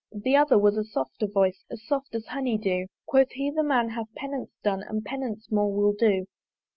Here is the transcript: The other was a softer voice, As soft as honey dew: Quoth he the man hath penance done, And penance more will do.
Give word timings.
The 0.11 0.35
other 0.35 0.57
was 0.57 0.77
a 0.77 0.83
softer 0.83 1.27
voice, 1.27 1.63
As 1.69 1.85
soft 1.85 2.15
as 2.15 2.25
honey 2.25 2.57
dew: 2.57 2.87
Quoth 3.05 3.33
he 3.33 3.51
the 3.51 3.61
man 3.61 3.89
hath 3.89 4.11
penance 4.15 4.49
done, 4.63 4.81
And 4.81 5.05
penance 5.05 5.51
more 5.51 5.71
will 5.71 5.93
do. 5.93 6.25